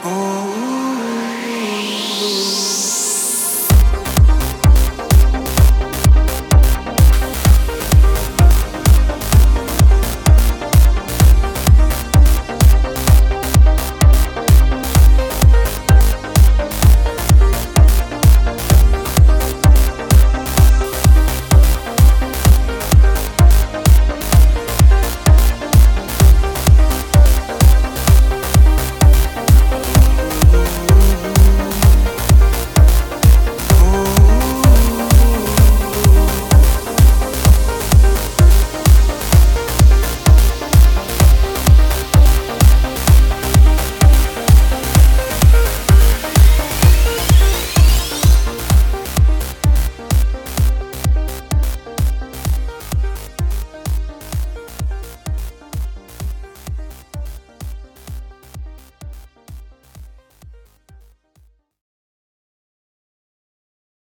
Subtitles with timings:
[0.00, 0.37] Oh.